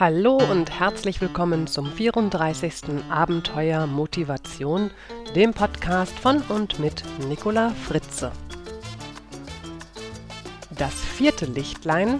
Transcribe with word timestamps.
Hallo 0.00 0.38
und 0.38 0.80
herzlich 0.80 1.20
willkommen 1.20 1.66
zum 1.66 1.92
34. 1.92 3.04
Abenteuer 3.10 3.86
Motivation, 3.86 4.90
dem 5.34 5.52
Podcast 5.52 6.18
von 6.18 6.40
und 6.48 6.78
mit 6.78 7.02
Nicola 7.28 7.68
Fritze. 7.68 8.32
Das 10.70 10.94
vierte 10.94 11.44
Lichtlein 11.44 12.18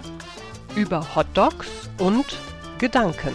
über 0.75 1.15
Hotdogs 1.15 1.89
und 1.97 2.37
Gedanken. 2.77 3.33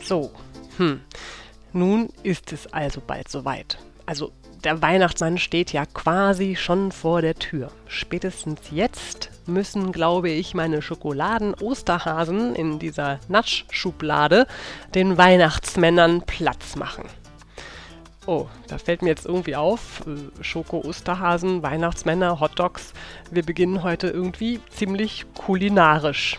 So, 0.00 0.30
hm, 0.78 1.02
nun 1.74 2.08
ist 2.22 2.50
es 2.54 2.66
also 2.72 3.02
bald 3.06 3.28
soweit. 3.28 3.76
Also 4.06 4.32
der 4.64 4.80
Weihnachtsmann 4.80 5.38
steht 5.38 5.72
ja 5.72 5.86
quasi 5.86 6.56
schon 6.56 6.92
vor 6.92 7.20
der 7.20 7.34
Tür. 7.34 7.70
Spätestens 7.88 8.60
jetzt 8.70 9.30
müssen, 9.46 9.90
glaube 9.90 10.30
ich, 10.30 10.54
meine 10.54 10.82
Schokoladen-Osterhasen 10.82 12.54
in 12.54 12.78
dieser 12.78 13.18
Naschschublade 13.28 14.46
den 14.94 15.18
Weihnachtsmännern 15.18 16.22
Platz 16.22 16.76
machen. 16.76 17.04
Oh, 18.24 18.46
da 18.68 18.78
fällt 18.78 19.02
mir 19.02 19.08
jetzt 19.08 19.26
irgendwie 19.26 19.56
auf, 19.56 20.04
äh, 20.06 20.44
Schoko, 20.44 20.78
Osterhasen, 20.78 21.64
Weihnachtsmänner, 21.64 22.38
Hotdogs. 22.38 22.92
Wir 23.32 23.42
beginnen 23.42 23.82
heute 23.82 24.06
irgendwie 24.06 24.60
ziemlich 24.70 25.26
kulinarisch. 25.34 26.38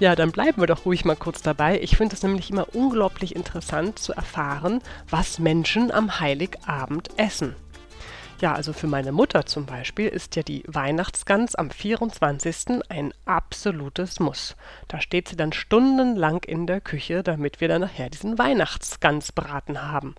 ja, 0.00 0.16
dann 0.16 0.32
bleiben 0.32 0.62
wir 0.62 0.66
doch 0.66 0.86
ruhig 0.86 1.04
mal 1.04 1.14
kurz 1.14 1.42
dabei. 1.42 1.78
Ich 1.82 1.98
finde 1.98 2.16
es 2.16 2.22
nämlich 2.22 2.50
immer 2.50 2.74
unglaublich 2.74 3.36
interessant 3.36 3.98
zu 3.98 4.14
erfahren, 4.14 4.80
was 5.10 5.38
Menschen 5.38 5.92
am 5.92 6.20
Heiligabend 6.20 7.10
essen. 7.18 7.54
Ja, 8.40 8.54
also 8.54 8.72
für 8.72 8.86
meine 8.86 9.12
Mutter 9.12 9.44
zum 9.44 9.66
Beispiel 9.66 10.08
ist 10.08 10.36
ja 10.36 10.42
die 10.42 10.64
Weihnachtsgans 10.66 11.54
am 11.54 11.70
24. 11.70 12.82
ein 12.88 13.12
absolutes 13.26 14.20
Muss. 14.20 14.56
Da 14.88 15.02
steht 15.02 15.28
sie 15.28 15.36
dann 15.36 15.52
stundenlang 15.52 16.42
in 16.44 16.66
der 16.66 16.80
Küche, 16.80 17.22
damit 17.22 17.60
wir 17.60 17.68
dann 17.68 17.82
nachher 17.82 18.08
diesen 18.08 18.38
Weihnachtsgansbraten 18.38 19.82
haben 19.82 20.14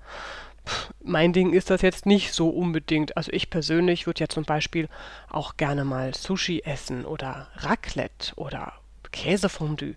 mein 1.03 1.33
Ding 1.33 1.53
ist 1.53 1.69
das 1.69 1.81
jetzt 1.81 2.05
nicht 2.05 2.33
so 2.33 2.49
unbedingt. 2.49 3.17
Also 3.17 3.31
ich 3.31 3.49
persönlich 3.49 4.07
würde 4.07 4.21
ja 4.21 4.27
zum 4.27 4.43
Beispiel 4.43 4.89
auch 5.29 5.57
gerne 5.57 5.85
mal 5.85 6.13
Sushi 6.13 6.61
essen 6.65 7.05
oder 7.05 7.47
Raclette 7.55 8.33
oder 8.35 8.73
Käsefondue. 9.11 9.95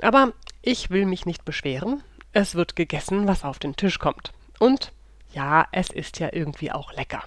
Aber 0.00 0.32
ich 0.62 0.90
will 0.90 1.06
mich 1.06 1.26
nicht 1.26 1.44
beschweren. 1.44 2.02
Es 2.32 2.54
wird 2.54 2.76
gegessen, 2.76 3.26
was 3.26 3.44
auf 3.44 3.58
den 3.58 3.76
Tisch 3.76 3.98
kommt. 3.98 4.32
Und 4.58 4.92
ja, 5.32 5.66
es 5.72 5.90
ist 5.90 6.18
ja 6.18 6.28
irgendwie 6.32 6.72
auch 6.72 6.92
lecker. 6.92 7.22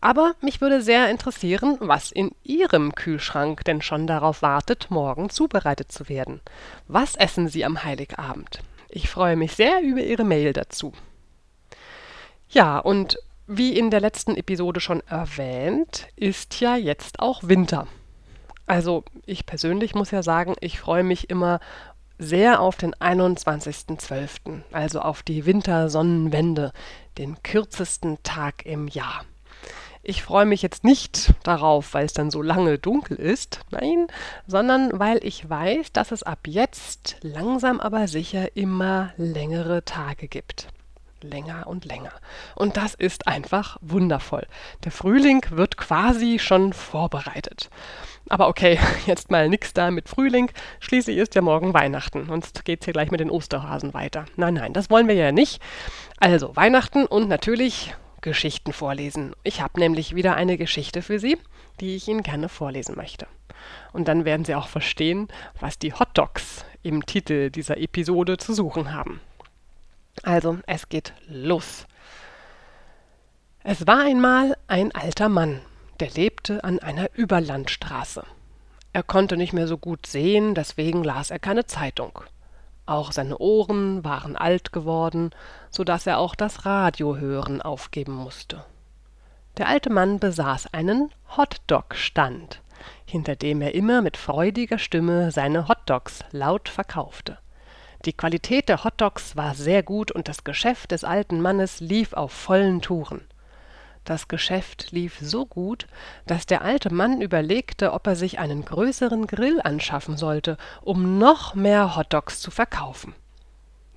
Aber 0.00 0.34
mich 0.40 0.60
würde 0.60 0.82
sehr 0.82 1.08
interessieren, 1.10 1.76
was 1.80 2.10
in 2.10 2.32
Ihrem 2.42 2.94
Kühlschrank 2.94 3.64
denn 3.64 3.82
schon 3.82 4.06
darauf 4.06 4.42
wartet, 4.42 4.90
morgen 4.90 5.30
zubereitet 5.30 5.92
zu 5.92 6.08
werden. 6.08 6.40
Was 6.88 7.14
essen 7.14 7.48
Sie 7.48 7.64
am 7.64 7.84
Heiligabend? 7.84 8.60
Ich 8.88 9.08
freue 9.08 9.36
mich 9.36 9.54
sehr 9.54 9.80
über 9.82 10.00
Ihre 10.00 10.24
Mail 10.24 10.52
dazu. 10.52 10.92
Ja, 12.52 12.78
und 12.78 13.16
wie 13.46 13.78
in 13.78 13.90
der 13.90 14.00
letzten 14.00 14.36
Episode 14.36 14.80
schon 14.80 15.00
erwähnt, 15.06 16.08
ist 16.16 16.60
ja 16.60 16.76
jetzt 16.76 17.18
auch 17.18 17.42
Winter. 17.44 17.88
Also 18.66 19.04
ich 19.24 19.46
persönlich 19.46 19.94
muss 19.94 20.10
ja 20.10 20.22
sagen, 20.22 20.54
ich 20.60 20.78
freue 20.78 21.02
mich 21.02 21.30
immer 21.30 21.60
sehr 22.18 22.60
auf 22.60 22.76
den 22.76 22.94
21.12., 22.94 24.60
also 24.70 25.00
auf 25.00 25.22
die 25.22 25.46
Wintersonnenwende, 25.46 26.72
den 27.16 27.42
kürzesten 27.42 28.22
Tag 28.22 28.66
im 28.66 28.86
Jahr. 28.86 29.24
Ich 30.02 30.22
freue 30.22 30.44
mich 30.44 30.60
jetzt 30.60 30.84
nicht 30.84 31.32
darauf, 31.44 31.94
weil 31.94 32.04
es 32.04 32.12
dann 32.12 32.30
so 32.30 32.42
lange 32.42 32.78
dunkel 32.78 33.16
ist, 33.16 33.60
nein, 33.70 34.08
sondern 34.46 34.98
weil 34.98 35.24
ich 35.24 35.48
weiß, 35.48 35.92
dass 35.92 36.12
es 36.12 36.22
ab 36.22 36.40
jetzt 36.46 37.16
langsam 37.22 37.80
aber 37.80 38.08
sicher 38.08 38.54
immer 38.56 39.14
längere 39.16 39.86
Tage 39.86 40.28
gibt 40.28 40.68
länger 41.22 41.66
und 41.66 41.84
länger. 41.84 42.12
Und 42.54 42.76
das 42.76 42.94
ist 42.94 43.26
einfach 43.26 43.76
wundervoll. 43.80 44.46
Der 44.84 44.92
Frühling 44.92 45.44
wird 45.50 45.76
quasi 45.76 46.38
schon 46.38 46.72
vorbereitet. 46.72 47.70
Aber 48.28 48.48
okay, 48.48 48.78
jetzt 49.06 49.30
mal 49.30 49.48
nix 49.48 49.72
da 49.72 49.90
mit 49.90 50.08
Frühling. 50.08 50.50
Schließlich 50.80 51.16
ist 51.16 51.34
ja 51.34 51.42
morgen 51.42 51.74
Weihnachten. 51.74 52.26
Sonst 52.26 52.64
geht's 52.64 52.84
hier 52.84 52.94
gleich 52.94 53.10
mit 53.10 53.20
den 53.20 53.30
Osterhasen 53.30 53.94
weiter. 53.94 54.24
Nein, 54.36 54.54
nein, 54.54 54.72
das 54.72 54.90
wollen 54.90 55.08
wir 55.08 55.14
ja 55.14 55.32
nicht. 55.32 55.60
Also 56.18 56.54
Weihnachten 56.56 57.06
und 57.06 57.28
natürlich 57.28 57.94
Geschichten 58.20 58.72
vorlesen. 58.72 59.34
Ich 59.42 59.60
habe 59.60 59.80
nämlich 59.80 60.14
wieder 60.14 60.36
eine 60.36 60.56
Geschichte 60.56 61.02
für 61.02 61.18
Sie, 61.18 61.36
die 61.80 61.96
ich 61.96 62.08
Ihnen 62.08 62.22
gerne 62.22 62.48
vorlesen 62.48 62.96
möchte. 62.96 63.26
Und 63.92 64.08
dann 64.08 64.24
werden 64.24 64.44
Sie 64.44 64.54
auch 64.54 64.68
verstehen, 64.68 65.28
was 65.60 65.78
die 65.78 65.92
Hot 65.92 66.10
Dogs 66.14 66.64
im 66.82 67.04
Titel 67.06 67.50
dieser 67.50 67.78
Episode 67.78 68.38
zu 68.38 68.54
suchen 68.54 68.92
haben. 68.92 69.20
Also, 70.22 70.58
es 70.66 70.88
geht 70.88 71.12
los. 71.28 71.86
Es 73.64 73.86
war 73.86 74.00
einmal 74.00 74.56
ein 74.66 74.92
alter 74.92 75.28
Mann, 75.28 75.60
der 76.00 76.10
lebte 76.10 76.64
an 76.64 76.78
einer 76.80 77.08
Überlandstraße. 77.14 78.24
Er 78.92 79.02
konnte 79.02 79.36
nicht 79.36 79.52
mehr 79.52 79.66
so 79.66 79.78
gut 79.78 80.06
sehen, 80.06 80.54
deswegen 80.54 81.02
las 81.04 81.30
er 81.30 81.38
keine 81.38 81.66
Zeitung. 81.66 82.20
Auch 82.84 83.12
seine 83.12 83.38
Ohren 83.38 84.04
waren 84.04 84.36
alt 84.36 84.72
geworden, 84.72 85.30
so 85.70 85.84
dass 85.84 86.06
er 86.06 86.18
auch 86.18 86.34
das 86.34 86.66
Radiohören 86.66 87.62
aufgeben 87.62 88.12
musste. 88.12 88.64
Der 89.58 89.68
alte 89.68 89.90
Mann 89.90 90.18
besaß 90.18 90.74
einen 90.74 91.10
Hotdog-Stand, 91.36 92.60
hinter 93.06 93.36
dem 93.36 93.62
er 93.62 93.74
immer 93.74 94.02
mit 94.02 94.16
freudiger 94.16 94.78
Stimme 94.78 95.30
seine 95.30 95.68
Hotdogs 95.68 96.24
laut 96.32 96.68
verkaufte. 96.68 97.38
Die 98.04 98.12
Qualität 98.12 98.68
der 98.68 98.82
Hotdogs 98.82 99.36
war 99.36 99.54
sehr 99.54 99.84
gut 99.84 100.10
und 100.10 100.26
das 100.26 100.42
Geschäft 100.42 100.90
des 100.90 101.04
alten 101.04 101.40
Mannes 101.40 101.78
lief 101.78 102.14
auf 102.14 102.32
vollen 102.32 102.80
Touren. 102.82 103.22
Das 104.04 104.26
Geschäft 104.26 104.90
lief 104.90 105.18
so 105.20 105.46
gut, 105.46 105.86
dass 106.26 106.44
der 106.44 106.62
alte 106.62 106.92
Mann 106.92 107.20
überlegte, 107.20 107.92
ob 107.92 108.08
er 108.08 108.16
sich 108.16 108.40
einen 108.40 108.64
größeren 108.64 109.28
Grill 109.28 109.60
anschaffen 109.62 110.16
sollte, 110.16 110.56
um 110.80 111.18
noch 111.18 111.54
mehr 111.54 111.94
Hotdogs 111.94 112.40
zu 112.40 112.50
verkaufen. 112.50 113.14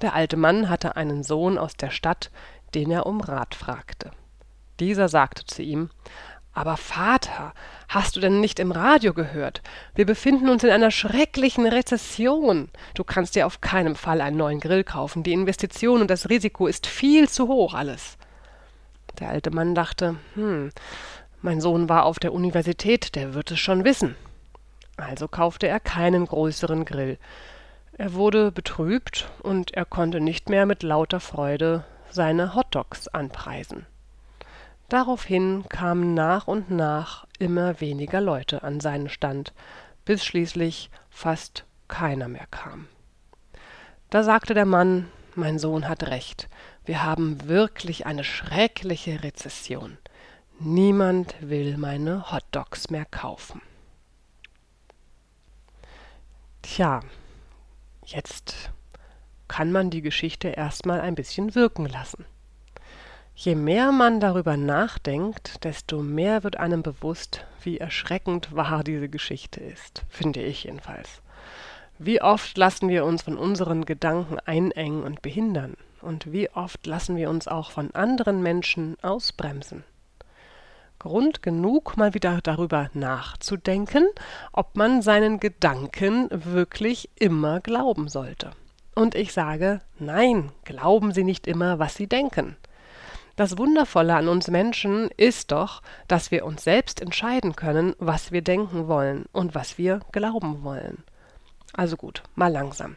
Der 0.02 0.14
alte 0.14 0.38
Mann 0.38 0.70
hatte 0.70 0.96
einen 0.96 1.24
Sohn 1.24 1.58
aus 1.58 1.76
der 1.76 1.90
Stadt, 1.90 2.30
den 2.76 2.92
er 2.92 3.08
um 3.08 3.22
Rat 3.22 3.56
fragte. 3.56 4.12
Dieser 4.80 5.10
sagte 5.10 5.46
zu 5.46 5.64
ihm 5.64 5.90
aber 6.56 6.78
Vater, 6.78 7.54
hast 7.90 8.16
du 8.16 8.22
denn 8.22 8.40
nicht 8.40 8.60
im 8.62 8.72
Radio 8.72 9.14
gehört? 9.14 9.62
Wir 9.94 10.06
befinden 10.06 10.48
uns 10.48 10.64
in 10.64 10.70
einer 10.72 10.90
schrecklichen 10.90 11.68
Rezession. 11.68 12.70
Du 12.94 13.04
kannst 13.04 13.36
dir 13.36 13.46
auf 13.46 13.60
keinen 13.60 13.96
Fall 13.96 14.22
einen 14.22 14.38
neuen 14.38 14.62
Grill 14.62 14.86
kaufen. 14.86 15.22
Die 15.22 15.34
Investition 15.34 16.00
und 16.00 16.10
das 16.10 16.30
Risiko 16.30 16.66
ist 16.68 16.88
viel 16.88 17.28
zu 17.28 17.50
hoch 17.50 17.74
alles. 17.74 18.18
Der 19.20 19.30
alte 19.30 19.52
Mann 19.52 19.76
dachte, 19.76 20.16
hm, 20.36 20.72
mein 21.42 21.60
Sohn 21.60 21.90
war 21.90 22.06
auf 22.06 22.20
der 22.20 22.34
Universität, 22.34 23.16
der 23.16 23.34
wird 23.34 23.52
es 23.52 23.60
schon 23.60 23.84
wissen. 23.84 24.16
Also 24.96 25.28
kaufte 25.28 25.68
er 25.68 25.82
keinen 25.82 26.26
größeren 26.26 26.86
Grill. 26.86 27.18
Er 27.98 28.14
wurde 28.14 28.54
betrübt 28.54 29.30
und 29.44 29.74
er 29.74 29.84
konnte 29.84 30.22
nicht 30.22 30.50
mehr 30.50 30.66
mit 30.66 30.84
lauter 30.84 31.20
Freude 31.20 31.84
seine 32.10 32.56
Hotdogs 32.56 33.10
anpreisen. 33.10 33.86
Daraufhin 34.90 35.66
kamen 35.68 36.14
nach 36.14 36.48
und 36.48 36.70
nach 36.70 37.26
immer 37.40 37.82
weniger 37.82 38.22
Leute 38.22 38.64
an 38.64 38.80
seinen 38.80 39.10
Stand, 39.10 39.54
bis 40.06 40.24
schließlich 40.24 40.92
fast 41.10 41.66
keiner 41.88 42.28
mehr 42.28 42.48
kam. 42.52 42.88
Da 44.10 44.24
sagte 44.24 44.54
der 44.54 44.66
Mann, 44.66 45.10
mein 45.34 45.60
Sohn 45.60 45.90
hat 45.90 46.04
recht, 46.04 46.48
wir 46.86 47.04
haben 47.04 47.48
wirklich 47.48 48.06
eine 48.06 48.24
schreckliche 48.24 49.24
Rezession. 49.24 49.98
Niemand 50.60 51.36
will 51.42 51.78
meine 51.78 52.32
Hotdogs 52.32 52.90
mehr 52.90 53.06
kaufen. 53.06 53.62
Tja, 56.62 57.02
jetzt 58.06 58.72
kann 59.48 59.72
man 59.72 59.90
die 59.90 60.02
Geschichte 60.02 60.50
erstmal 60.50 61.02
ein 61.02 61.16
bisschen 61.16 61.56
wirken 61.56 61.88
lassen. 61.88 62.26
Je 63.38 63.54
mehr 63.54 63.92
man 63.92 64.22
darüber 64.22 64.56
nachdenkt, 64.56 65.66
desto 65.66 66.02
mehr 66.02 66.46
wird 66.46 66.56
einem 66.56 66.84
bewusst, 66.84 67.46
wie 67.62 67.78
erschreckend 67.78 68.56
wahr 68.56 68.82
diese 68.82 69.10
Geschichte 69.10 69.60
ist, 69.60 70.04
finde 70.08 70.42
ich 70.42 70.64
jedenfalls. 70.64 71.22
Wie 72.00 72.22
oft 72.22 72.58
lassen 72.58 72.88
wir 72.88 73.04
uns 73.04 73.24
von 73.24 73.38
unseren 73.38 73.84
Gedanken 73.84 74.40
einengen 74.40 75.04
und 75.04 75.22
behindern, 75.22 75.76
und 76.02 76.32
wie 76.32 76.50
oft 76.52 76.88
lassen 76.88 77.18
wir 77.18 77.30
uns 77.30 77.50
auch 77.50 77.72
von 77.72 77.94
anderen 77.94 78.42
Menschen 78.42 78.96
ausbremsen. 79.02 79.84
Grund 80.98 81.44
genug, 81.44 81.98
mal 81.98 82.14
wieder 82.14 82.40
darüber 82.42 82.90
nachzudenken, 82.94 84.08
ob 84.54 84.78
man 84.78 85.02
seinen 85.02 85.42
Gedanken 85.42 86.30
wirklich 86.32 87.10
immer 87.16 87.60
glauben 87.60 88.08
sollte. 88.08 88.52
Und 88.96 89.14
ich 89.14 89.34
sage, 89.34 89.82
nein, 90.00 90.54
glauben 90.64 91.12
Sie 91.12 91.26
nicht 91.26 91.48
immer, 91.48 91.80
was 91.80 91.96
Sie 91.96 92.08
denken. 92.08 92.56
Das 93.36 93.58
Wundervolle 93.58 94.16
an 94.16 94.30
uns 94.30 94.48
Menschen 94.48 95.10
ist 95.18 95.52
doch, 95.52 95.82
dass 96.08 96.32
wir 96.32 96.46
uns 96.46 96.64
selbst 96.64 97.02
entscheiden 97.02 97.56
können, 97.56 97.94
was 98.00 98.32
wir 98.32 98.42
denken 98.42 98.88
wollen 98.88 99.26
und 99.34 99.56
was 99.56 99.78
wir 99.78 100.00
glauben 100.14 100.64
wollen. 100.64 101.04
Also 101.74 101.98
gut, 101.98 102.24
mal 102.36 102.52
langsam. 102.52 102.96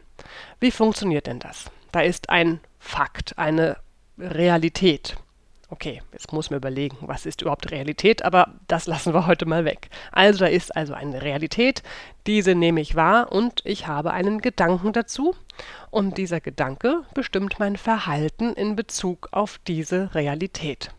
Wie 0.61 0.71
funktioniert 0.71 1.27
denn 1.27 1.39
das? 1.39 1.69
Da 1.91 2.01
ist 2.01 2.29
ein 2.29 2.61
Fakt, 2.79 3.37
eine 3.37 3.77
Realität. 4.17 5.17
Okay, 5.71 6.01
jetzt 6.13 6.33
muss 6.33 6.49
man 6.49 6.57
überlegen, 6.57 6.97
was 7.01 7.27
ist 7.27 7.43
überhaupt 7.43 7.69
Realität, 7.69 8.25
aber 8.25 8.55
das 8.67 8.87
lassen 8.87 9.13
wir 9.13 9.27
heute 9.27 9.45
mal 9.45 9.65
weg. 9.65 9.89
Also 10.11 10.39
da 10.39 10.45
ist 10.47 10.75
also 10.75 10.95
eine 10.95 11.21
Realität, 11.21 11.83
diese 12.25 12.55
nehme 12.55 12.81
ich 12.81 12.95
wahr 12.95 13.31
und 13.31 13.61
ich 13.65 13.85
habe 13.85 14.11
einen 14.11 14.41
Gedanken 14.41 14.93
dazu 14.93 15.35
und 15.91 16.17
dieser 16.17 16.41
Gedanke 16.41 17.03
bestimmt 17.13 17.59
mein 17.59 17.77
Verhalten 17.77 18.53
in 18.53 18.75
Bezug 18.75 19.29
auf 19.31 19.59
diese 19.67 20.15
Realität. 20.15 20.89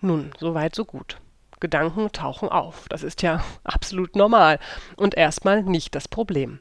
Nun, 0.00 0.32
so 0.38 0.54
weit, 0.54 0.74
so 0.74 0.86
gut. 0.86 1.18
Gedanken 1.60 2.10
tauchen 2.12 2.48
auf. 2.48 2.88
Das 2.88 3.02
ist 3.02 3.20
ja 3.20 3.44
absolut 3.64 4.16
normal 4.16 4.58
und 4.96 5.14
erstmal 5.14 5.62
nicht 5.62 5.94
das 5.94 6.08
Problem. 6.08 6.60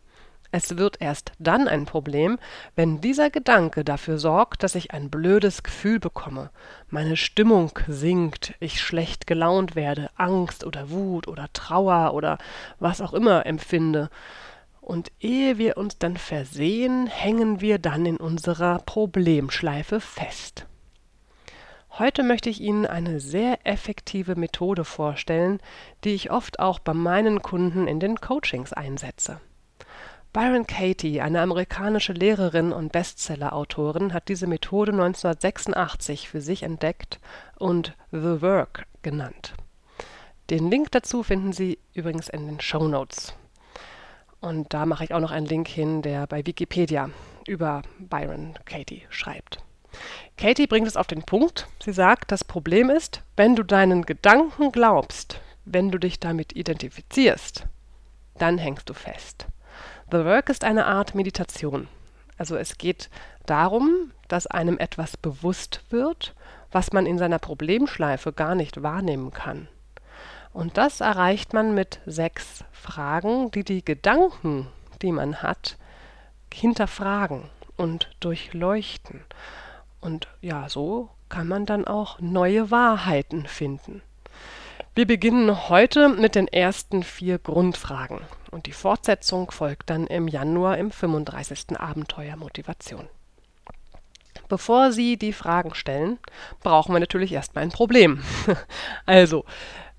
Es 0.52 0.78
wird 0.78 1.00
erst 1.00 1.32
dann 1.38 1.68
ein 1.68 1.86
Problem, 1.86 2.40
wenn 2.76 3.02
dieser 3.02 3.30
Gedanke 3.30 3.84
dafür 3.84 4.18
sorgt, 4.18 4.64
dass 4.64 4.74
ich 4.74 4.92
ein 4.92 5.12
blödes 5.12 5.62
Gefühl 5.62 6.00
bekomme, 6.00 6.50
meine 6.90 7.18
Stimmung 7.18 7.78
sinkt, 7.88 8.56
ich 8.60 8.82
schlecht 8.82 9.28
gelaunt 9.28 9.76
werde, 9.76 10.10
Angst 10.16 10.66
oder 10.66 10.90
Wut 10.90 11.28
oder 11.28 11.50
Trauer 11.54 12.16
oder 12.16 12.40
was 12.80 13.00
auch 13.00 13.14
immer 13.14 13.46
empfinde. 13.46 14.10
Und 14.82 15.12
ehe 15.20 15.60
wir 15.60 15.78
uns 15.78 16.00
dann 16.00 16.18
versehen, 16.18 17.06
hängen 17.06 17.62
wir 17.62 17.78
dann 17.78 18.08
in 18.08 18.18
unserer 18.18 18.80
Problemschleife 18.80 20.00
fest. 20.00 20.66
Heute 22.00 22.24
möchte 22.24 22.50
ich 22.50 22.60
Ihnen 22.60 22.88
eine 22.88 23.20
sehr 23.20 23.60
effektive 23.68 24.36
Methode 24.36 24.84
vorstellen, 24.84 25.60
die 26.04 26.16
ich 26.16 26.32
oft 26.32 26.60
auch 26.60 26.80
bei 26.80 26.96
meinen 26.96 27.44
Kunden 27.44 27.88
in 27.88 28.00
den 28.00 28.20
Coachings 28.20 28.74
einsetze. 28.74 29.40
Byron 30.32 30.68
Katie, 30.68 31.22
eine 31.22 31.42
amerikanische 31.42 32.14
Lehrerin 32.14 32.72
und 32.72 32.92
Bestseller-Autorin, 32.92 34.14
hat 34.14 34.30
diese 34.30 34.46
Methode 34.46 34.92
1986 34.92 36.30
für 36.30 36.40
sich 36.40 36.62
entdeckt 36.62 37.20
und 37.58 37.96
The 38.12 38.40
Work 38.44 38.86
genannt. 39.02 39.56
Den 40.52 40.70
Link 40.70 40.92
dazu 40.92 41.24
finden 41.24 41.52
Sie 41.52 41.80
übrigens 41.96 42.30
in 42.30 42.46
den 42.46 42.62
Show 42.62 42.88
Notes. 42.88 43.34
Und 44.40 44.72
da 44.72 44.86
mache 44.86 45.04
ich 45.04 45.14
auch 45.16 45.20
noch 45.20 45.32
einen 45.32 45.48
Link 45.48 45.68
hin, 45.68 46.04
der 46.04 46.28
bei 46.28 46.46
Wikipedia 46.46 47.10
über 47.48 47.82
Byron 47.98 48.54
Katie 48.66 49.08
schreibt. 49.10 49.64
Katie 50.38 50.68
bringt 50.68 50.88
es 50.88 50.96
auf 50.96 51.08
den 51.08 51.24
Punkt. 51.24 51.68
Sie 51.84 51.92
sagt, 51.92 52.32
das 52.32 52.44
Problem 52.44 52.92
ist, 52.92 53.24
wenn 53.36 53.56
du 53.56 53.64
deinen 53.64 54.06
Gedanken 54.06 54.72
glaubst, 54.72 55.42
wenn 55.66 55.90
du 55.90 55.98
dich 55.98 56.20
damit 56.20 56.56
identifizierst, 56.56 57.66
dann 58.38 58.60
hängst 58.60 58.88
du 58.90 58.94
fest. 58.94 59.48
The 60.12 60.26
Work 60.26 60.50
ist 60.50 60.64
eine 60.64 60.88
Art 60.88 61.14
Meditation. 61.14 61.88
Also 62.40 62.56
es 62.56 62.80
geht 62.80 63.12
darum, 63.46 64.12
dass 64.28 64.48
einem 64.48 64.80
etwas 64.80 65.18
bewusst 65.18 65.84
wird, 65.92 66.34
was 66.72 66.94
man 66.94 67.06
in 67.06 67.20
seiner 67.20 67.38
Problemschleife 67.38 68.34
gar 68.34 68.56
nicht 68.56 68.82
wahrnehmen 68.82 69.30
kann. 69.32 69.68
Und 70.52 70.78
das 70.78 71.02
erreicht 71.02 71.54
man 71.54 71.76
mit 71.76 72.00
sechs 72.08 72.64
Fragen, 72.72 73.52
die 73.52 73.64
die 73.64 73.86
Gedanken, 73.86 74.68
die 75.04 75.12
man 75.12 75.44
hat, 75.44 75.78
hinterfragen 76.52 77.44
und 77.78 78.10
durchleuchten. 78.20 79.22
Und 80.02 80.28
ja, 80.42 80.70
so 80.70 81.10
kann 81.30 81.48
man 81.48 81.68
dann 81.68 81.86
auch 81.86 82.20
neue 82.20 82.72
Wahrheiten 82.72 83.46
finden. 83.46 84.02
Wir 85.00 85.08
beginnen 85.08 85.70
heute 85.70 86.10
mit 86.10 86.36
den 86.36 86.50
ersten 86.50 87.04
vier 87.04 87.40
Grundfragen 87.40 88.20
und 88.52 88.66
die 88.66 88.74
Fortsetzung 88.74 89.50
folgt 89.50 89.90
dann 89.90 90.08
im 90.08 90.28
Januar 90.28 90.78
im 90.78 90.92
35. 90.92 91.80
Abenteuer 91.80 92.36
Motivation. 92.36 93.08
Bevor 94.50 94.92
Sie 94.92 95.16
die 95.16 95.32
Fragen 95.32 95.74
stellen, 95.74 96.20
brauchen 96.64 96.94
wir 96.94 97.00
natürlich 97.00 97.32
erstmal 97.32 97.64
ein 97.64 97.72
Problem. 97.72 98.22
also, 99.06 99.46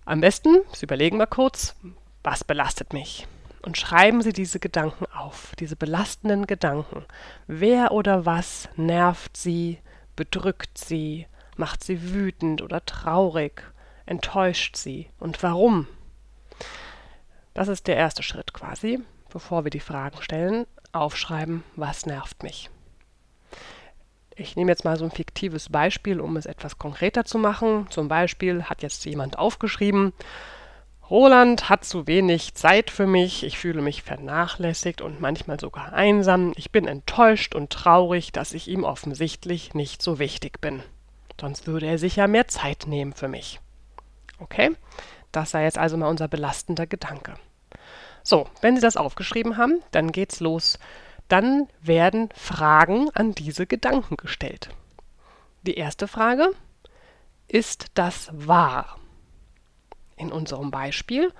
am 0.04 0.20
besten, 0.20 0.58
Sie 0.74 0.84
überlegen 0.84 1.16
mal 1.16 1.24
kurz, 1.24 1.76
was 2.22 2.44
belastet 2.44 2.92
mich? 2.92 3.26
Und 3.62 3.78
schreiben 3.78 4.20
Sie 4.20 4.34
diese 4.34 4.60
Gedanken 4.60 5.06
auf, 5.16 5.54
diese 5.58 5.76
belastenden 5.76 6.46
Gedanken. 6.46 7.06
Wer 7.46 7.92
oder 7.92 8.26
was 8.26 8.68
nervt 8.76 9.34
Sie, 9.34 9.78
bedrückt 10.14 10.76
Sie, 10.76 11.26
macht 11.56 11.82
Sie 11.82 12.12
wütend 12.12 12.60
oder 12.60 12.84
traurig 12.84 13.62
enttäuscht 14.10 14.76
sie 14.76 15.08
und 15.20 15.42
warum? 15.42 15.86
Das 17.54 17.68
ist 17.68 17.86
der 17.86 17.96
erste 17.96 18.22
Schritt 18.22 18.52
quasi, 18.52 18.98
bevor 19.30 19.64
wir 19.64 19.70
die 19.70 19.80
Fragen 19.80 20.20
stellen, 20.20 20.66
aufschreiben, 20.92 21.62
was 21.76 22.06
nervt 22.06 22.42
mich. 22.42 22.70
Ich 24.34 24.56
nehme 24.56 24.72
jetzt 24.72 24.84
mal 24.84 24.96
so 24.96 25.04
ein 25.04 25.10
fiktives 25.12 25.68
Beispiel, 25.68 26.20
um 26.20 26.36
es 26.36 26.46
etwas 26.46 26.78
konkreter 26.78 27.24
zu 27.24 27.38
machen. 27.38 27.86
Zum 27.90 28.08
Beispiel 28.08 28.64
hat 28.64 28.82
jetzt 28.82 29.04
jemand 29.04 29.38
aufgeschrieben, 29.38 30.12
Roland 31.08 31.68
hat 31.68 31.84
zu 31.84 32.06
wenig 32.06 32.54
Zeit 32.54 32.90
für 32.90 33.06
mich, 33.06 33.44
ich 33.44 33.58
fühle 33.58 33.82
mich 33.82 34.02
vernachlässigt 34.02 35.02
und 35.02 35.20
manchmal 35.20 35.58
sogar 35.58 35.92
einsam, 35.92 36.52
ich 36.56 36.70
bin 36.70 36.86
enttäuscht 36.86 37.54
und 37.54 37.70
traurig, 37.70 38.32
dass 38.32 38.54
ich 38.54 38.68
ihm 38.68 38.84
offensichtlich 38.84 39.74
nicht 39.74 40.02
so 40.02 40.18
wichtig 40.18 40.60
bin. 40.60 40.82
Sonst 41.40 41.66
würde 41.66 41.86
er 41.86 41.98
sich 41.98 42.16
ja 42.16 42.26
mehr 42.28 42.48
Zeit 42.48 42.84
nehmen 42.86 43.12
für 43.12 43.28
mich. 43.28 43.60
Okay? 44.40 44.76
Das 45.32 45.50
sei 45.50 45.64
jetzt 45.64 45.78
also 45.78 45.96
mal 45.96 46.08
unser 46.08 46.28
belastender 46.28 46.86
Gedanke. 46.86 47.34
So, 48.22 48.46
wenn 48.60 48.74
Sie 48.74 48.82
das 48.82 48.96
aufgeschrieben 48.96 49.56
haben, 49.56 49.82
dann 49.92 50.12
geht's 50.12 50.40
los. 50.40 50.78
Dann 51.28 51.68
werden 51.80 52.28
Fragen 52.34 53.08
an 53.14 53.32
diese 53.32 53.66
Gedanken 53.66 54.16
gestellt. 54.16 54.70
Die 55.62 55.74
erste 55.74 56.08
Frage, 56.08 56.50
ist 57.46 57.86
das 57.94 58.30
wahr? 58.32 58.98
In 60.16 60.32
unserem 60.32 60.70
Beispiel, 60.70 61.32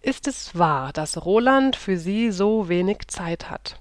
ist 0.00 0.26
es 0.26 0.56
wahr, 0.56 0.92
dass 0.92 1.24
Roland 1.24 1.76
für 1.76 1.98
Sie 1.98 2.30
so 2.30 2.68
wenig 2.68 3.08
Zeit 3.08 3.50
hat? 3.50 3.80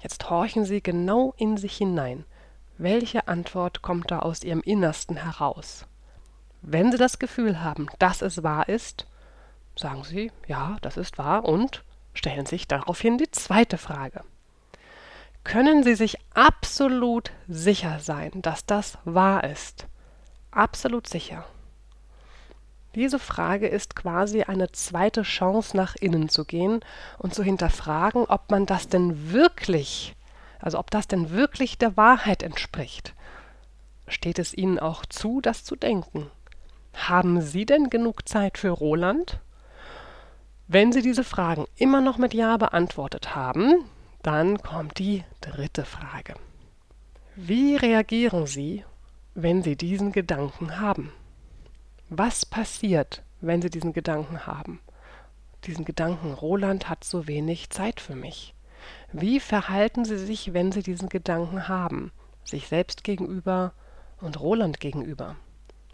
Jetzt 0.00 0.30
horchen 0.30 0.64
Sie 0.64 0.82
genau 0.82 1.34
in 1.36 1.56
sich 1.56 1.76
hinein. 1.76 2.24
Welche 2.76 3.26
Antwort 3.26 3.82
kommt 3.82 4.12
da 4.12 4.20
aus 4.20 4.44
Ihrem 4.44 4.60
Innersten 4.60 5.16
heraus? 5.16 5.87
Wenn 6.62 6.90
Sie 6.90 6.98
das 6.98 7.18
Gefühl 7.18 7.62
haben, 7.62 7.86
dass 7.98 8.22
es 8.22 8.42
wahr 8.42 8.68
ist, 8.68 9.06
sagen 9.76 10.04
Sie, 10.04 10.32
ja, 10.46 10.76
das 10.80 10.96
ist 10.96 11.18
wahr 11.18 11.44
und 11.44 11.84
stellen 12.14 12.46
sich 12.46 12.66
daraufhin 12.66 13.18
die 13.18 13.30
zweite 13.30 13.78
Frage. 13.78 14.22
Können 15.44 15.82
Sie 15.82 15.94
sich 15.94 16.18
absolut 16.34 17.30
sicher 17.46 18.00
sein, 18.00 18.42
dass 18.42 18.66
das 18.66 18.98
wahr 19.04 19.44
ist? 19.44 19.86
Absolut 20.50 21.08
sicher. 21.08 21.44
Diese 22.94 23.18
Frage 23.18 23.68
ist 23.68 23.94
quasi 23.94 24.42
eine 24.42 24.72
zweite 24.72 25.22
Chance, 25.22 25.76
nach 25.76 25.94
innen 25.94 26.28
zu 26.28 26.44
gehen 26.44 26.80
und 27.18 27.34
zu 27.34 27.42
hinterfragen, 27.42 28.24
ob 28.24 28.50
man 28.50 28.66
das 28.66 28.88
denn 28.88 29.30
wirklich, 29.30 30.16
also 30.58 30.78
ob 30.78 30.90
das 30.90 31.06
denn 31.06 31.30
wirklich 31.30 31.78
der 31.78 31.96
Wahrheit 31.96 32.42
entspricht. 32.42 33.14
Steht 34.08 34.38
es 34.38 34.54
Ihnen 34.54 34.78
auch 34.78 35.06
zu, 35.06 35.40
das 35.40 35.64
zu 35.64 35.76
denken? 35.76 36.30
Haben 37.06 37.40
Sie 37.40 37.64
denn 37.64 37.90
genug 37.90 38.28
Zeit 38.28 38.58
für 38.58 38.70
Roland? 38.70 39.40
Wenn 40.66 40.92
Sie 40.92 41.00
diese 41.00 41.24
Fragen 41.24 41.66
immer 41.76 42.02
noch 42.02 42.18
mit 42.18 42.34
Ja 42.34 42.56
beantwortet 42.58 43.34
haben, 43.34 43.84
dann 44.22 44.58
kommt 44.58 44.98
die 44.98 45.24
dritte 45.40 45.84
Frage. 45.84 46.34
Wie 47.36 47.76
reagieren 47.76 48.46
Sie, 48.46 48.84
wenn 49.34 49.62
Sie 49.62 49.76
diesen 49.76 50.12
Gedanken 50.12 50.80
haben? 50.80 51.12
Was 52.10 52.44
passiert, 52.44 53.22
wenn 53.40 53.62
Sie 53.62 53.70
diesen 53.70 53.92
Gedanken 53.94 54.46
haben? 54.46 54.80
Diesen 55.64 55.84
Gedanken, 55.84 56.34
Roland 56.34 56.90
hat 56.90 57.04
so 57.04 57.26
wenig 57.26 57.70
Zeit 57.70 58.00
für 58.00 58.16
mich. 58.16 58.54
Wie 59.12 59.40
verhalten 59.40 60.04
Sie 60.04 60.18
sich, 60.18 60.52
wenn 60.52 60.72
Sie 60.72 60.82
diesen 60.82 61.08
Gedanken 61.08 61.68
haben? 61.68 62.12
Sich 62.44 62.68
selbst 62.68 63.04
gegenüber 63.04 63.72
und 64.20 64.38
Roland 64.40 64.80
gegenüber. 64.80 65.36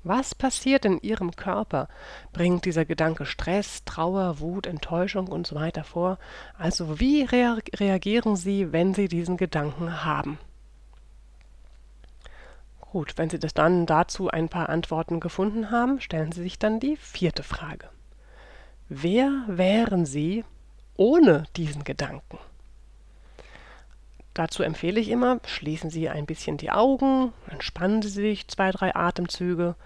Was 0.04 0.34
passiert 0.34 0.84
in 0.84 1.00
Ihrem 1.00 1.34
Körper? 1.34 1.88
Bringt 2.34 2.66
dieser 2.66 2.84
Gedanke 2.84 3.25
Stress, 3.25 3.84
Trauer, 3.87 4.38
Wut, 4.38 4.66
Enttäuschung 4.66 5.28
und 5.28 5.46
so 5.46 5.56
weiter 5.56 5.82
vor? 5.82 6.18
Also 6.58 7.00
wie 7.00 7.23
rea 7.23 7.58
reagieren 7.75 8.37
Sie, 8.37 8.70
wenn 8.70 8.92
Sie 8.92 9.08
diesen 9.08 9.38
Gedanken 9.38 10.04
haben? 10.04 10.38
Gut, 12.82 13.14
wenn 13.16 13.30
Sie 13.30 13.38
das 13.38 13.54
dann 13.54 13.87
dazu 13.87 14.28
ein 14.28 14.50
paar 14.50 14.68
Antworten 14.68 15.20
gefunden 15.20 15.70
haben, 15.70 16.00
stellen 16.02 16.32
Sie 16.32 16.42
sich 16.42 16.58
dann 16.58 16.80
die 16.80 16.96
vierte 16.96 17.42
Frage. 17.42 17.88
Wer 18.90 19.44
wären 19.49 20.04
Sie 20.04 20.44
ohne 20.96 21.44
diesen 21.56 21.82
Gedanken? 21.82 22.38
Dazu 24.35 24.62
empfehle 24.62 25.00
ich 25.00 25.09
immer, 25.09 25.41
schließen 25.47 25.91
Sie 25.91 26.09
ein 26.09 26.26
bisschen 26.26 26.57
die 26.57 26.71
Augen, 26.71 27.33
entspannen 27.49 28.03
Sie 28.03 28.09
sich 28.09 28.49
zwei, 28.49 28.71
drei 28.71 28.95
Atemzüge 28.95 29.76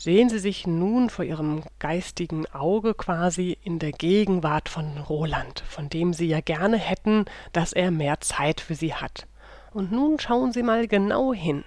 Sehen 0.00 0.28
Sie 0.28 0.38
sich 0.38 0.64
nun 0.64 1.10
vor 1.10 1.24
Ihrem 1.24 1.64
geistigen 1.80 2.46
Auge 2.52 2.94
quasi 2.94 3.58
in 3.64 3.80
der 3.80 3.90
Gegenwart 3.90 4.68
von 4.68 4.96
Roland, 4.96 5.64
von 5.66 5.88
dem 5.88 6.12
Sie 6.12 6.28
ja 6.28 6.40
gerne 6.40 6.76
hätten, 6.76 7.24
dass 7.52 7.72
er 7.72 7.90
mehr 7.90 8.20
Zeit 8.20 8.60
für 8.60 8.76
Sie 8.76 8.94
hat. 8.94 9.26
Und 9.72 9.90
nun 9.90 10.20
schauen 10.20 10.52
Sie 10.52 10.62
mal 10.62 10.86
genau 10.86 11.34
hin. 11.34 11.64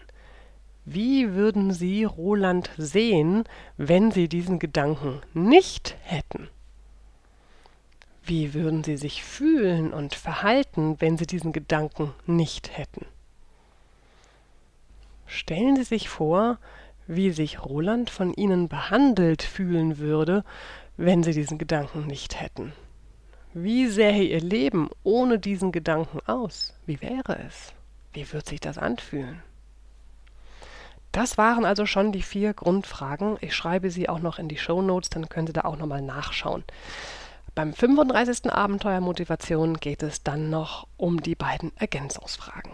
Wie 0.86 1.34
würden 1.34 1.74
Sie 1.74 2.06
Roland 2.06 2.70
sehen, 2.78 3.44
wenn 3.76 4.12
Sie 4.12 4.30
diesen 4.30 4.60
Gedanken 4.60 5.20
nicht 5.34 5.98
hätten? 6.04 6.48
Wie 8.32 8.54
würden 8.54 8.82
Sie 8.82 8.96
sich 8.96 9.26
fühlen 9.26 9.92
und 9.92 10.16
verhalten, 10.16 10.96
wenn 11.00 11.18
Sie 11.18 11.28
diesen 11.28 11.52
Gedanken 11.52 12.14
nicht 12.26 12.78
hätten? 12.78 13.06
Stellen 15.26 15.76
Sie 15.76 15.84
sich 15.84 16.08
vor, 16.08 16.58
wie 17.08 17.32
sich 17.32 17.62
Roland 17.66 18.10
von 18.10 18.34
ihnen 18.34 18.70
behandelt 18.70 19.44
fühlen 19.44 19.98
würde, 19.98 20.46
wenn 20.96 21.24
sie 21.24 21.34
diesen 21.34 21.58
Gedanken 21.58 22.08
nicht 22.08 22.40
hätten. 22.40 22.72
Wie 23.54 23.88
sähe 23.88 24.24
ihr 24.24 24.40
Leben 24.40 24.90
ohne 25.04 25.38
diesen 25.38 25.74
Gedanken 25.74 26.22
aus? 26.26 26.74
Wie 26.86 27.02
wäre 27.02 27.38
es? 27.46 27.74
Wie 28.14 28.32
wird 28.32 28.48
sich 28.48 28.62
das 28.62 28.78
anfühlen? 28.78 29.44
Das 31.12 31.38
waren 31.38 31.66
also 31.66 31.86
schon 31.86 32.14
die 32.14 32.22
vier 32.22 32.54
Grundfragen. 32.54 33.36
Ich 33.42 33.54
schreibe 33.54 33.92
sie 33.92 34.08
auch 34.08 34.20
noch 34.20 34.40
in 34.40 34.48
die 34.48 34.58
Show 34.58 34.82
Notes, 34.82 35.10
dann 35.10 35.28
können 35.28 35.48
Sie 35.48 35.54
da 35.54 35.66
auch 35.66 35.76
nochmal 35.76 36.02
nachschauen. 36.02 36.64
Beim 37.54 37.74
35. 37.74 38.50
Abenteuer 38.50 39.02
Motivation 39.02 39.76
geht 39.76 40.04
es 40.04 40.24
dann 40.24 40.50
noch 40.50 40.88
um 40.96 41.22
die 41.22 41.36
beiden 41.36 41.76
Ergänzungsfragen. 41.76 42.72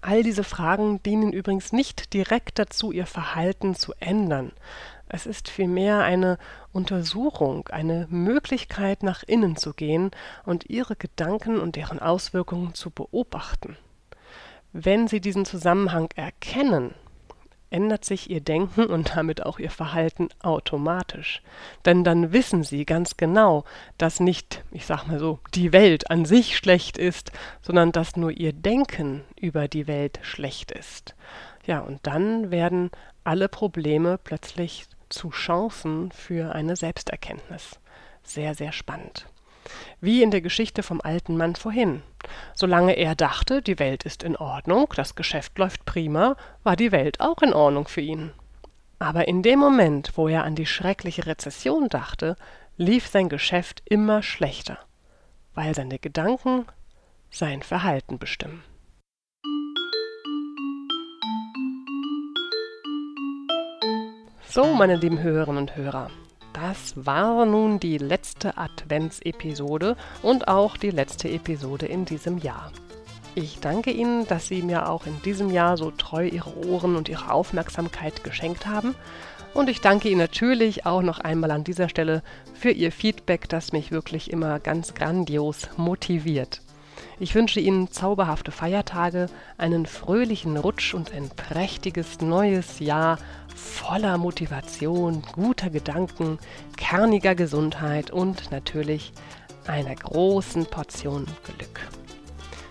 All 0.00 0.24
diese 0.24 0.42
Fragen 0.42 1.00
dienen 1.04 1.32
übrigens 1.32 1.72
nicht 1.72 2.12
direkt 2.14 2.58
dazu, 2.58 2.90
ihr 2.90 3.06
Verhalten 3.06 3.76
zu 3.76 3.92
ändern. 4.00 4.50
Es 5.08 5.24
ist 5.24 5.48
vielmehr 5.48 6.02
eine 6.02 6.38
Untersuchung, 6.72 7.68
eine 7.68 8.08
Möglichkeit, 8.10 9.04
nach 9.04 9.22
innen 9.22 9.54
zu 9.54 9.72
gehen 9.72 10.10
und 10.44 10.68
ihre 10.68 10.96
Gedanken 10.96 11.60
und 11.60 11.76
deren 11.76 12.00
Auswirkungen 12.00 12.74
zu 12.74 12.90
beobachten. 12.90 13.76
Wenn 14.72 15.06
Sie 15.06 15.20
diesen 15.20 15.44
Zusammenhang 15.44 16.08
erkennen, 16.16 16.92
ändert 17.74 18.04
sich 18.04 18.30
ihr 18.30 18.40
Denken 18.40 18.86
und 18.86 19.16
damit 19.16 19.44
auch 19.44 19.58
ihr 19.58 19.70
Verhalten 19.70 20.28
automatisch. 20.40 21.42
Denn 21.84 22.04
dann 22.04 22.32
wissen 22.32 22.62
sie 22.62 22.86
ganz 22.86 23.16
genau, 23.16 23.64
dass 23.98 24.20
nicht, 24.20 24.62
ich 24.70 24.86
sag 24.86 25.06
mal 25.08 25.18
so, 25.18 25.40
die 25.54 25.72
Welt 25.72 26.08
an 26.08 26.24
sich 26.24 26.56
schlecht 26.56 26.96
ist, 26.96 27.32
sondern 27.62 27.90
dass 27.90 28.14
nur 28.14 28.30
ihr 28.30 28.52
Denken 28.52 29.24
über 29.34 29.66
die 29.66 29.88
Welt 29.88 30.20
schlecht 30.22 30.70
ist. 30.70 31.16
Ja, 31.66 31.80
und 31.80 31.98
dann 32.04 32.52
werden 32.52 32.92
alle 33.24 33.48
Probleme 33.48 34.18
plötzlich 34.22 34.86
zu 35.08 35.30
Chancen 35.30 36.12
für 36.12 36.54
eine 36.54 36.76
Selbsterkenntnis. 36.76 37.80
Sehr, 38.22 38.54
sehr 38.54 38.70
spannend. 38.70 39.26
Wie 40.00 40.22
in 40.22 40.30
der 40.30 40.40
Geschichte 40.40 40.82
vom 40.82 41.00
alten 41.00 41.36
Mann 41.36 41.56
vorhin. 41.56 42.02
Solange 42.54 42.92
er 42.96 43.14
dachte, 43.14 43.62
die 43.62 43.78
Welt 43.78 44.04
ist 44.04 44.22
in 44.22 44.36
Ordnung, 44.36 44.88
das 44.96 45.14
Geschäft 45.14 45.58
läuft 45.58 45.84
prima, 45.84 46.36
war 46.62 46.76
die 46.76 46.92
Welt 46.92 47.20
auch 47.20 47.42
in 47.42 47.52
Ordnung 47.52 47.88
für 47.88 48.00
ihn. 48.00 48.32
Aber 48.98 49.28
in 49.28 49.42
dem 49.42 49.58
Moment, 49.58 50.12
wo 50.16 50.28
er 50.28 50.44
an 50.44 50.54
die 50.54 50.66
schreckliche 50.66 51.26
Rezession 51.26 51.88
dachte, 51.88 52.36
lief 52.76 53.06
sein 53.06 53.28
Geschäft 53.28 53.82
immer 53.84 54.22
schlechter, 54.22 54.78
weil 55.54 55.74
seine 55.74 55.98
Gedanken 55.98 56.66
sein 57.30 57.62
Verhalten 57.62 58.18
bestimmen. 58.18 58.62
So, 64.48 64.72
meine 64.72 64.94
lieben 64.94 65.20
Hörerinnen 65.20 65.62
und 65.62 65.74
Hörer, 65.74 66.10
das 66.54 66.94
war 66.96 67.44
nun 67.44 67.80
die 67.80 67.98
letzte 67.98 68.56
Adventsepisode 68.56 69.96
und 70.22 70.48
auch 70.48 70.76
die 70.76 70.90
letzte 70.90 71.28
Episode 71.28 71.86
in 71.86 72.04
diesem 72.04 72.38
Jahr. 72.38 72.72
Ich 73.34 73.58
danke 73.58 73.90
Ihnen, 73.90 74.26
dass 74.28 74.46
Sie 74.46 74.62
mir 74.62 74.88
auch 74.88 75.06
in 75.06 75.20
diesem 75.22 75.50
Jahr 75.50 75.76
so 75.76 75.90
treu 75.90 76.26
Ihre 76.26 76.66
Ohren 76.68 76.94
und 76.94 77.08
Ihre 77.08 77.32
Aufmerksamkeit 77.32 78.22
geschenkt 78.22 78.66
haben. 78.66 78.94
Und 79.52 79.68
ich 79.68 79.80
danke 79.80 80.08
Ihnen 80.08 80.20
natürlich 80.20 80.86
auch 80.86 81.02
noch 81.02 81.18
einmal 81.18 81.50
an 81.50 81.64
dieser 81.64 81.88
Stelle 81.88 82.22
für 82.54 82.70
Ihr 82.70 82.92
Feedback, 82.92 83.48
das 83.48 83.72
mich 83.72 83.90
wirklich 83.90 84.30
immer 84.30 84.60
ganz 84.60 84.94
grandios 84.94 85.68
motiviert. 85.76 86.62
Ich 87.18 87.34
wünsche 87.34 87.60
Ihnen 87.60 87.90
zauberhafte 87.90 88.52
Feiertage, 88.52 89.26
einen 89.58 89.86
fröhlichen 89.86 90.56
Rutsch 90.56 90.94
und 90.94 91.12
ein 91.12 91.30
prächtiges 91.30 92.20
neues 92.20 92.78
Jahr 92.78 93.18
voller 93.54 94.18
Motivation, 94.18 95.22
guter 95.32 95.70
Gedanken, 95.70 96.38
kerniger 96.76 97.34
Gesundheit 97.34 98.10
und 98.10 98.50
natürlich 98.50 99.12
einer 99.66 99.94
großen 99.94 100.66
Portion 100.66 101.26
Glück. 101.44 101.80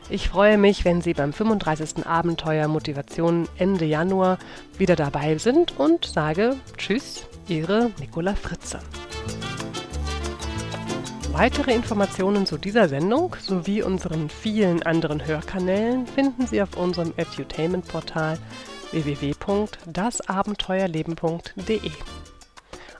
Ich 0.09 0.29
freue 0.29 0.57
mich, 0.57 0.85
wenn 0.85 1.01
Sie 1.01 1.13
beim 1.13 1.33
35. 1.33 2.05
Abenteuer 2.05 2.67
Motivation 2.67 3.47
Ende 3.57 3.85
Januar 3.85 4.37
wieder 4.77 4.95
dabei 4.95 5.37
sind 5.37 5.79
und 5.79 6.05
sage 6.05 6.57
Tschüss, 6.77 7.25
Ihre 7.47 7.89
Nicola 7.99 8.35
Fritze. 8.35 8.79
Weitere 11.31 11.73
Informationen 11.73 12.45
zu 12.45 12.59
dieser 12.59 12.87
Sendung 12.89 13.35
sowie 13.39 13.81
unseren 13.81 14.29
vielen 14.29 14.83
anderen 14.83 15.25
Hörkanälen 15.25 16.05
finden 16.05 16.45
Sie 16.45 16.61
auf 16.61 16.77
unserem 16.77 17.11
Edutainment-Portal 17.17 18.37
www.dasabenteuerleben.de. 18.93 21.91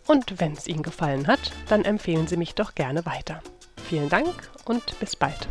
Und 0.06 0.40
wenn 0.40 0.54
es 0.54 0.68
Ihnen 0.68 0.84
gefallen 0.84 1.26
hat, 1.28 1.52
dann 1.70 1.86
empfehlen 1.86 2.28
Sie 2.28 2.38
mich 2.38 2.56
doch 2.56 2.76
gerne 2.76 3.06
weiter. 3.06 3.42
Vielen 3.88 4.10
Dank 4.10 4.50
und 4.66 5.00
bis 5.00 5.16
bald. 5.16 5.48